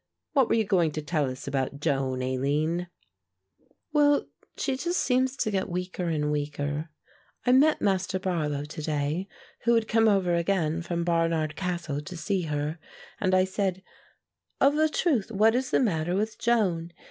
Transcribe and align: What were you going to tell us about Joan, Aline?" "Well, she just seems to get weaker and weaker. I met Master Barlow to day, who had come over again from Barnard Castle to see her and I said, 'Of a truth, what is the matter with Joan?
What 0.33 0.49
were 0.49 0.55
you 0.55 0.63
going 0.65 0.89
to 0.93 1.01
tell 1.03 1.29
us 1.29 1.47
about 1.47 1.79
Joan, 1.79 2.23
Aline?" 2.23 2.87
"Well, 3.93 4.25
she 4.57 4.75
just 4.75 4.99
seems 4.99 5.37
to 5.37 5.51
get 5.51 5.69
weaker 5.69 6.05
and 6.07 6.31
weaker. 6.31 6.89
I 7.45 7.51
met 7.51 7.83
Master 7.83 8.17
Barlow 8.17 8.63
to 8.65 8.81
day, 8.81 9.27
who 9.65 9.75
had 9.75 9.87
come 9.87 10.07
over 10.07 10.33
again 10.33 10.81
from 10.81 11.03
Barnard 11.03 11.55
Castle 11.55 12.01
to 12.01 12.17
see 12.17 12.41
her 12.45 12.79
and 13.19 13.35
I 13.35 13.43
said, 13.43 13.83
'Of 14.59 14.75
a 14.79 14.89
truth, 14.89 15.31
what 15.31 15.53
is 15.53 15.69
the 15.69 15.79
matter 15.79 16.15
with 16.15 16.39
Joan? 16.39 16.93